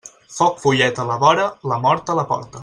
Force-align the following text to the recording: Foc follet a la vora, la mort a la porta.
Foc 0.35 0.55
follet 0.63 1.01
a 1.03 1.05
la 1.11 1.19
vora, 1.25 1.47
la 1.73 1.79
mort 1.85 2.11
a 2.15 2.21
la 2.23 2.29
porta. 2.33 2.59